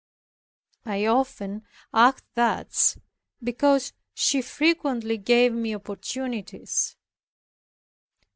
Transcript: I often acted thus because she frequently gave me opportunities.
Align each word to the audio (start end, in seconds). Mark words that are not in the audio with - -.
I 0.83 1.05
often 1.05 1.63
acted 1.93 2.25
thus 2.33 2.97
because 3.43 3.93
she 4.15 4.41
frequently 4.41 5.19
gave 5.19 5.53
me 5.53 5.75
opportunities. 5.75 6.95